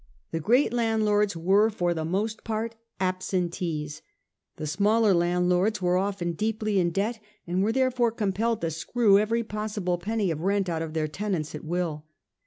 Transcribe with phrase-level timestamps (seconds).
[0.31, 4.01] The great landlords were for the most part absentees;
[4.55, 9.43] the smaller landlords were often deeply in debt, and .were therefore compelled to screw every
[9.43, 12.05] possible penny of rent out of their tenants at will.